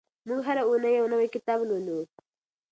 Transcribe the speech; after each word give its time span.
موږ 0.27 0.39
هره 0.47 0.63
اونۍ 0.67 0.93
یو 0.95 1.07
نوی 1.13 1.27
کتاب 1.35 1.59
لولو. 1.69 1.99